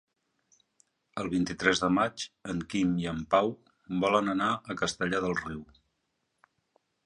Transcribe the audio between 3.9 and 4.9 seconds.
volen anar a